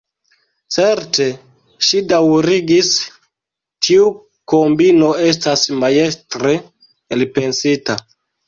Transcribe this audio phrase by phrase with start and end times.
[0.77, 1.25] Certe,
[1.87, 2.89] ŝi daŭrigis,
[3.89, 4.09] tiu
[4.55, 6.57] kombino estas majstre
[7.19, 8.01] elpensita.